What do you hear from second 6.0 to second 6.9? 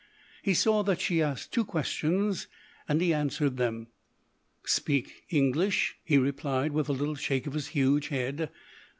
he replied, with